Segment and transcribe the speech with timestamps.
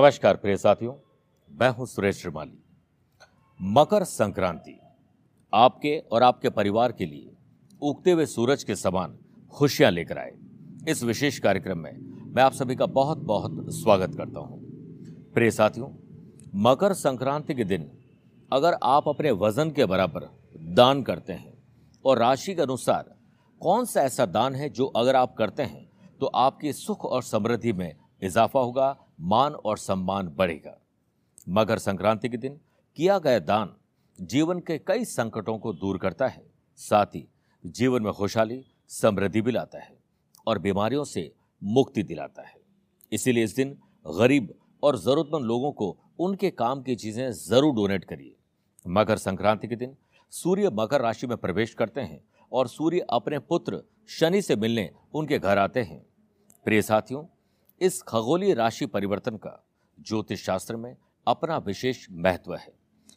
[0.00, 0.92] नमस्कार प्रिय साथियों,
[1.50, 2.52] मैं हूँ सुरेश श्रीमाली।
[3.60, 4.78] मकर संक्रांति
[5.52, 7.32] आपके और आपके परिवार के लिए
[7.82, 9.18] उगते हुए सूरज के समान
[9.54, 10.32] खुशियाँ लेकर आए।
[10.88, 11.98] इस विशेष कार्यक्रम में
[12.34, 14.58] मैं आप सभी का बहुत बहुत स्वागत करता हूँ।
[15.34, 15.88] प्रिय साथियों,
[16.56, 17.90] मकर संक्रांति के दिन
[18.52, 20.28] अगर आप अपने वज़न के बराबर
[20.74, 21.52] दान करते हैं
[22.04, 23.14] और राशि के अनुसार
[23.60, 25.88] कौन सा ऐसा दान है जो अगर आप करते हैं
[26.20, 30.76] तो आपकी सुख और समृद्धि में इजाफा होगा मान और सम्मान बढ़ेगा।
[31.48, 32.58] मकर संक्रांति के दिन
[32.96, 33.74] किया गया दान
[34.18, 36.42] जीवन के कई संकटों को दूर करता है।
[36.78, 37.26] साथ ही
[37.64, 39.96] जीवन में खुशहाली, समृद्धि भी लाता है
[40.46, 41.30] और बीमारियों से
[41.62, 42.58] मुक्ति दिलाता है।
[43.12, 44.52] इसीलिए इस दिन गरीब
[44.82, 48.36] और जरूरतमंद लोगों को उनके काम की चीज़ें ज़रूर डोनेट करिए।
[48.86, 49.96] मकर संक्रांति के दिन
[50.32, 52.20] सूर्य मकर राशि में प्रवेश करते हैं
[52.52, 56.00] और सूर्य अपने पुत्र शनि से मिलने उनके घर आते हैं।
[56.66, 57.24] प्रिय साथियों
[57.80, 59.52] इस खगोलीय राशि परिवर्तन का
[59.98, 62.72] ज्योतिष शास्त्र में अपना विशेष महत्व है।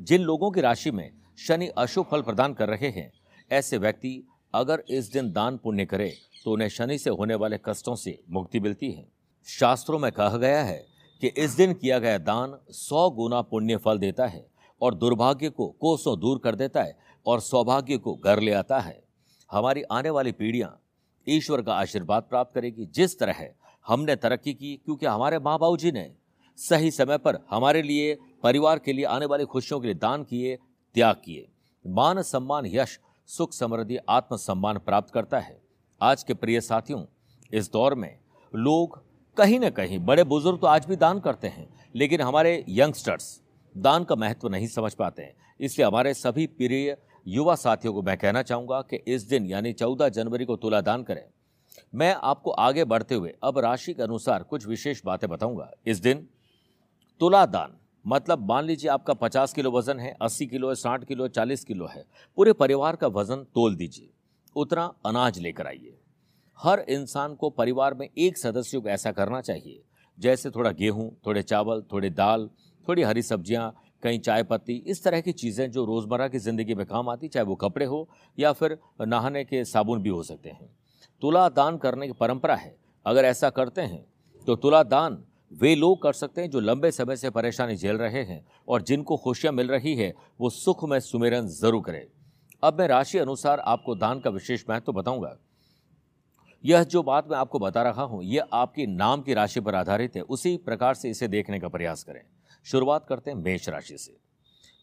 [0.00, 3.10] जिन लोगों की राशि में शनि अशुभ फल प्रदान कर रहे हैं,
[3.50, 4.22] ऐसे व्यक्ति
[4.54, 6.12] अगर इस दिन दान पुण्य करे
[6.44, 9.06] तो उन्हें शनि से होने वाले कष्टों से मुक्ति मिलती है।
[9.48, 10.84] शास्त्रों में कहा गया है
[11.22, 14.44] कि इस दिन किया गया दान सौ गुना पुण्य फल देता है
[14.80, 16.96] और दुर्भाग्य को कोसों दूर कर देता है
[17.26, 19.02] और सौभाग्य को घर ले आता है।
[19.50, 20.78] हमारी आने वाली पीढ़ियाँ
[21.26, 23.48] ईश्वर का आशीर्वाद प्राप्त करेगी। जिस तरह
[23.86, 26.10] हमने तरक्की की, क्योंकि हमारे माँ बाबू जी ने
[26.58, 30.56] सही समय पर हमारे लिए, परिवार के लिए आने वाली खुशियों के लिए दान किए,
[30.94, 31.46] त्याग किए।
[31.84, 35.58] मान सम्मान यश, सुख समृद्धि आत्म सम्मान प्राप्त करता है।
[36.00, 37.04] आज के प्रिय साथियों,
[37.52, 38.18] इस दौर में
[38.54, 39.02] लोग
[39.36, 43.40] कहीं ना कहीं, बड़े बुज़ुर्ग तो आज भी दान करते हैं, लेकिन हमारे यंगस्टर्स
[43.74, 48.16] दान का महत्व नहीं समझ पाते हैं। इसलिए हमारे सभी प्रिय युवा साथियों को मैं
[48.18, 51.24] कहना चाहूँगा कि इस दिन, यानी चौदह जनवरी को तुला दान करें।
[51.92, 56.26] मैं आपको आगे बढ़ते हुए अब राशि के अनुसार कुछ विशेष बातें बताऊँगा। इस दिन
[57.20, 61.24] तुला दान मतलब मान लीजिए आपका पचास किलो वज़न है, अस्सी किलो है, साठ किलो
[61.24, 62.04] है, चालीस किलो है,
[62.38, 64.08] पूरे परिवार का वज़न तोल दीजिए,
[64.56, 65.96] उतना अनाज लेकर आइए।
[66.58, 69.82] हर इंसान को परिवार में एक सदस्य को ऐसा करना चाहिए,
[70.18, 72.48] जैसे थोड़ा गेहूँ, थोड़े चावल, थोड़े दाल,
[72.86, 76.86] थोड़ी हरी सब्ज़ियाँ, कहीं चाय पत्ती, इस तरह की चीज़ें जो रोज़मर्रा की ज़िंदगी में
[76.86, 80.68] काम आती, चाहे वो कपड़े हो या फिर नहाने के साबुन भी हो सकते हैं।
[81.26, 82.74] तुला दान करने की परंपरा है।
[83.06, 84.04] अगर ऐसा करते हैं
[84.46, 85.16] तो तुला दान
[85.52, 89.16] वे लोग कर सकते हैं जो लंबे समय से परेशानी झेल रहे हैं और जिनको
[89.16, 92.06] खुशियाँ मिल रही है, वो सुख में सुमेरन ज़रूर करें।
[92.62, 95.36] अब मैं राशि अनुसार आपको दान का विशेष महत्व तो बताऊँगा।
[96.64, 100.16] यह जो बात मैं आपको बता रहा हूँ यह आपकी नाम की राशि पर आधारित
[100.16, 102.22] है। उसी प्रकार से इसे देखने का प्रयास करें।
[102.66, 104.16] शुरुआत करते हैं मेष राशि से।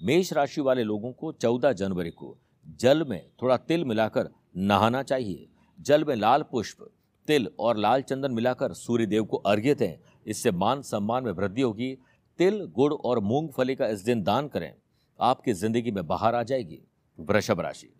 [0.00, 2.36] मेष राशि वाले लोगों को चौदह जनवरी को
[2.80, 5.46] जल में थोड़ा तिल मिलाकर नहाना चाहिए।
[5.80, 6.88] जल में लाल पुष्प,
[7.28, 11.62] तिल और लाल चंदन मिलाकर सूर्य देव को अर्घ्य दें। इससे मान सम्मान में वृद्धि
[11.62, 11.96] होगी।
[12.38, 14.72] तिल, गुड़ और मूंगफली का इस दिन दान करें।
[15.18, 16.80] आपकी ज़िंदगी में बाहर आ जाएगी।
[17.18, 17.92] वृषभ राशि।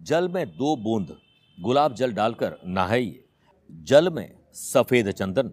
[0.00, 1.16] जल में दो बूंद,
[1.58, 3.24] गुलाब जल डालकर नहाइए।
[3.70, 5.50] जल में सफ़ेद चंदन,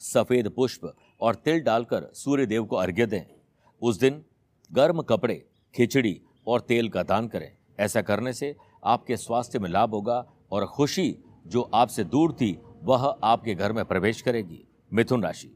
[0.00, 3.22] सफ़ेद पुष्प और तिल डालकर सूर्य देव को अर्घ्य दें।
[3.82, 4.22] उस दिन
[4.70, 5.34] गर्म कपड़े,
[5.74, 10.66] खिचड़ी और तेल का दान करें। ऐसा करने से आपके स्वास्थ्य में लाभ होगा। और
[10.66, 11.16] खुशी
[11.46, 15.50] जो आपसे दूर थी, वह आपके घर में प्रवेश करेगी। मिथुन राशि।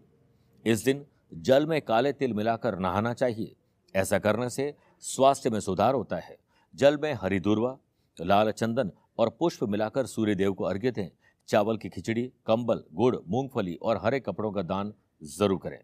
[0.65, 3.55] इस दिन जल में काले तिल मिलाकर नहाना चाहिए।
[3.95, 6.37] ऐसा करने से स्वास्थ्य में सुधार होता है।
[6.75, 7.77] जल में हरी दुर्वा,
[8.21, 11.09] लाल चंदन और पुष्प मिलाकर सूर्य देव को अर्घ्य दें।
[11.49, 14.93] चावल की खिचड़ी, कंबल, गुड़, मूंगफली और हरे कपड़ों का दान
[15.25, 15.79] ज़रूर करें।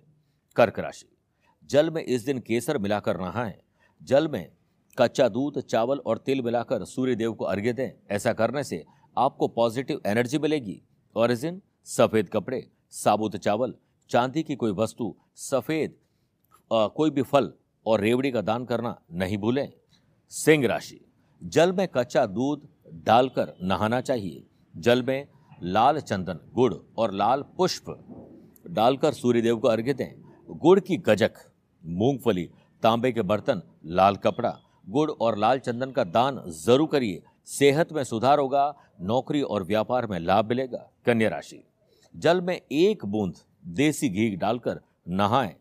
[0.56, 1.06] कर्क राशि।
[1.71, 3.54] जल में इस दिन केसर मिलाकर नहाएँ।
[4.03, 4.50] जल में
[4.98, 8.84] कच्चा दूध, चावल और तिल मिलाकर सूर्य देव को अर्घ्य दें। ऐसा करने से
[9.16, 10.81] आपको पॉजिटिव एनर्जी मिलेगी।
[11.16, 13.75] और इस दिन सफ़ेद कपड़े, साबुत चावल,
[14.10, 15.94] चांदी की कोई वस्तु, सफ़ेद
[16.71, 17.53] कोई भी फल
[17.87, 19.68] और रेवड़ी का दान करना नहीं भूलें।
[20.33, 21.01] सिंह राशि,
[21.42, 22.68] जल में कच्चा दूध
[23.07, 25.27] डालकर नहाना चाहिए। जल में
[25.65, 27.97] लाल चंदन, गुड़ और लाल पुष्प
[28.68, 30.13] डालकर सूर्यदेव को अर्घ्य दें।
[30.51, 31.33] गुड़ की गजक,
[31.84, 32.48] मूंगफली,
[32.83, 34.56] तांबे के बर्तन, लाल कपड़ा,
[34.89, 40.07] गुड़ और लाल चंदन का दान ज़रूर करिए। सेहत में सुधार होगा, नौकरी और व्यापार
[40.07, 41.63] में लाभ मिलेगा। कन्या राशि।
[42.15, 45.54] जल में एक बूंद देसी घी डालकर नहाएँ।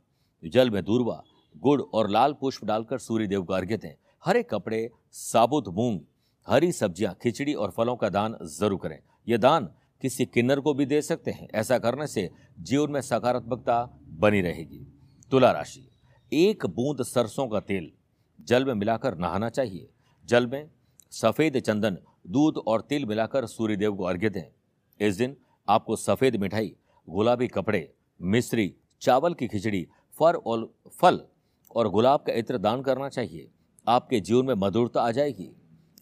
[0.44, 1.24] जल में दूरवा,
[1.58, 3.94] गुड़ और लाल पुष्प डालकर सूर्य देव को अर्घ्य दें।
[4.26, 6.00] हरे कपड़े, साबुत मूंग,
[6.48, 9.70] हरी सब्ज़ियाँ, खिचड़ी और फलों का दान ज़रूर करें। यह दान
[10.02, 12.30] किसी किन्नर को भी दे सकते हैं। ऐसा करने से
[12.60, 14.86] जीवन में सकारात्मकता बनी रहेगी।
[15.32, 15.88] तुला राशि।
[16.32, 17.92] एक बूंद सरसों का तेल।
[18.40, 19.90] जल में मिलाकर नहाना चाहिए।
[20.26, 20.70] जल में
[21.12, 21.98] सफ़ेद चंदन,
[22.28, 24.44] दूध और तिल मिलाकर सूर्यदेव को अर्घ्य दें।
[25.00, 25.36] इस दिन
[25.68, 26.76] आपको सफ़ेद मिठाई,
[27.08, 29.88] गुलाबी कपड़े मिश्री चावल की खिचड़ी,
[30.20, 30.70] फर और
[31.02, 31.22] फल
[31.76, 33.50] और गुलाब का इत्र दान करना चाहिए।
[33.88, 35.50] आपके जीवन में मधुरता आ जाएगी।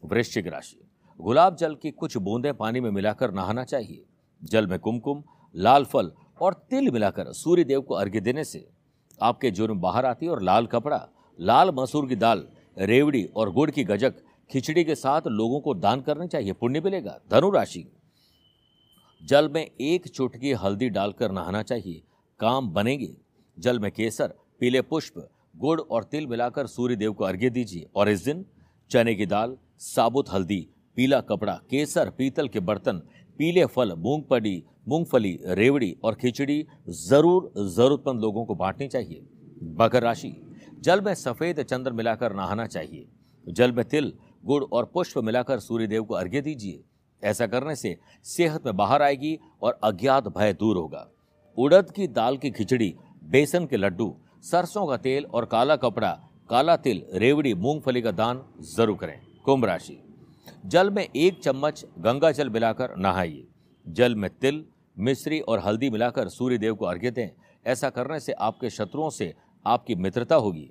[0.06, 0.80] वृश्चिक राशि,
[1.19, 4.03] गुलाब जल की कुछ बूंदें पानी में मिलाकर नहाना चाहिए।
[4.42, 5.24] जल में कुमकुम,
[5.56, 6.12] लाल फल
[6.42, 8.68] और तिल मिलाकर सूर्य देव को अर्घ्य देने से
[9.19, 11.07] आपके जीवन में बाहर आती और लाल कपड़ा,
[11.39, 14.13] लाल मसूर की दाल, रेवड़ी और गुड़ की गजक
[14.49, 17.85] खिचड़ी के साथ लोगों को दान करना चाहिए, पुण्य मिलेगा। धनु राशि।
[19.23, 22.01] जल में एक चुटकी हल्दी डालकर नहाना चाहिए।
[22.39, 23.15] काम बनेंगे।
[23.59, 28.09] जल में केसर, पीले पुष्प, गुड़ और तिल मिलाकर सूर्य देव को अर्घ्य दीजिए। और
[28.09, 28.45] इस दिन
[28.91, 30.67] चने की दाल, साबुत हल्दी,
[30.97, 33.01] पीला कपड़ा, केसर, पीतल के बर्तन,
[33.39, 39.25] पीले फल, मूंगफली मूंगफली, रेवड़ी और खिचड़ी ज़रूर, जरूरतमंद लोगों को बांटनी चाहिए।
[39.79, 40.31] मकर राशि।
[40.79, 43.05] जल में सफ़ेद चंद्र मिलाकर नहाना चाहिए।
[43.47, 44.13] जल में तिल
[44.44, 46.84] गुड़ और पुष्प मिलाकर सूर्यदेव को अर्घ्य दीजिए।
[47.24, 51.07] ऐसा करने से सेहत में बाहर आएगी और अज्ञात भय दूर होगा।
[51.57, 52.94] उड़द की दाल की खिचड़ी,
[53.24, 56.12] बेसन के लड्डू, सरसों का तेल और काला कपड़ा,
[56.50, 58.44] काला तिल, रेवड़ी, मूंगफली का दान
[58.75, 59.98] ज़रूर करें। कुंभ राशि।
[60.66, 63.48] जल में एक चम्मच गंगा जल मिलाकर नहाइए।
[63.86, 64.63] जल में तिल,
[64.98, 67.30] मिश्री और हल्दी मिलाकर सूर्य देव को अर्घ्य दें।
[67.66, 69.34] ऐसा करने से आपके शत्रुओं से
[69.66, 70.69] आपकी मित्रता होगी।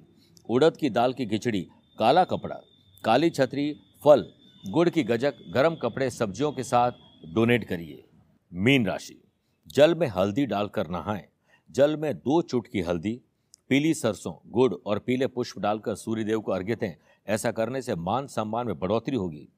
[0.48, 1.60] उड़द की दाल की खिचड़ी,
[1.98, 2.60] काला कपड़ा
[3.06, 4.32] काली छतरी, फल,
[4.68, 6.92] गुड़ की गजक, गर्म कपड़े, सब्जियों के साथ
[7.34, 8.04] डोनेट करिए।
[8.52, 9.24] मीन राशि,
[9.68, 11.24] जल में हल्दी डालकर नहाएँ।
[11.70, 13.20] जल में दो चुटकी हल्दी,
[13.68, 16.94] पीली सरसों, गुड़ और पीले पुष्प डालकर सूर्यदेव को अर्घ्य दें।
[17.26, 19.48] ऐसा करने से मान सम्मान में बढ़ोतरी होगी।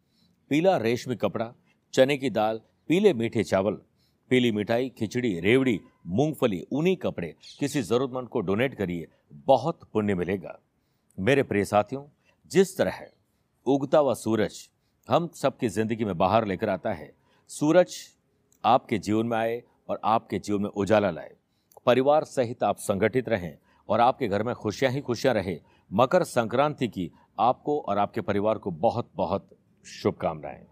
[0.51, 1.55] पीला रेशमी कपड़ा,
[1.95, 3.75] चने की दाल, पीले मीठे चावल,
[4.29, 10.61] पीली मिठाई, खिचड़ी, रेवड़ी, मूंगफली, ऊनी कपड़े, किसी जरूरतमंद को डोनेट करिए। बहुत पुण्य मिलेगा।
[11.19, 12.05] मेरे प्रिय साथियों,
[12.51, 13.07] जिस तरह
[13.69, 14.59] उगता हुआ सूरज
[15.09, 17.11] हम सबकी ज़िंदगी में बाहर लेकर आता है।
[17.51, 17.95] सूरज
[18.65, 21.35] आपके जीवन में आए और आपके जीवन में उजाला लाए।
[21.87, 23.55] परिवार सहित आप संगठित रहें
[23.89, 25.59] और आपके घर में खुशियाँ ही खुशियाँ रहे।
[25.91, 27.11] मकर संक्रांति की
[27.41, 29.49] आपको और आपके परिवार को बहुत बहुत
[29.85, 30.67] शुभकामनाएँ।